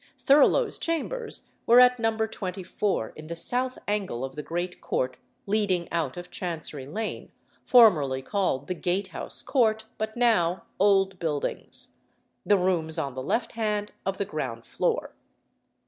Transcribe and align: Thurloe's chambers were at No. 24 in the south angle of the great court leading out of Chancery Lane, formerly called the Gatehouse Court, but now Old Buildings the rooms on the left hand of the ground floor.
Thurloe's 0.25 0.79
chambers 0.79 1.51
were 1.67 1.79
at 1.79 1.99
No. 1.99 2.17
24 2.17 3.13
in 3.15 3.27
the 3.27 3.35
south 3.35 3.77
angle 3.87 4.25
of 4.25 4.35
the 4.35 4.41
great 4.41 4.81
court 4.81 5.17
leading 5.45 5.87
out 5.91 6.17
of 6.17 6.31
Chancery 6.31 6.87
Lane, 6.87 7.31
formerly 7.65 8.23
called 8.23 8.65
the 8.65 8.73
Gatehouse 8.73 9.43
Court, 9.43 9.85
but 9.99 10.17
now 10.17 10.63
Old 10.79 11.19
Buildings 11.19 11.89
the 12.43 12.57
rooms 12.57 12.97
on 12.97 13.13
the 13.13 13.21
left 13.21 13.51
hand 13.51 13.91
of 14.03 14.17
the 14.17 14.25
ground 14.25 14.65
floor. 14.65 15.13